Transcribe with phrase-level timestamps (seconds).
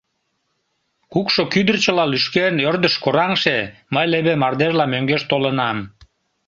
[1.13, 3.57] Кукшо кӱдырчыла лӱшкен, ӧрдыш кораҥше,
[3.93, 5.77] мые леве мардежла мӧҥгеш толынам.